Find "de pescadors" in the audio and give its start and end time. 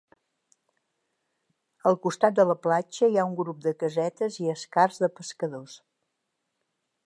5.07-5.81